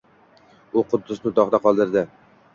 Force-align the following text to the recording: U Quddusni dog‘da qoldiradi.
U 0.81 0.85
Quddusni 0.95 1.35
dog‘da 1.41 1.61
qoldiradi. 1.69 2.07